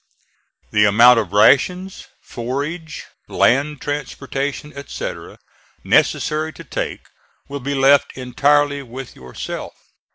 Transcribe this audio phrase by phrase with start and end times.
[0.71, 5.37] The amount of rations, forage, land transportation, etc.,
[5.83, 7.01] necessary to take,
[7.47, 9.73] will be left entirely with yourself.